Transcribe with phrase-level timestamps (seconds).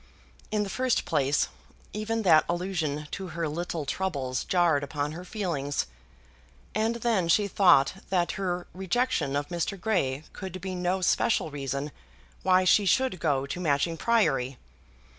[0.49, 1.47] In the first place,
[1.93, 5.85] even that allusion to her little troubles jarred upon her feelings;
[6.73, 9.79] and then she thought that her rejection of Mr.
[9.79, 11.91] Grey could be no special reason
[12.41, 14.57] why she should go to Matching Priory.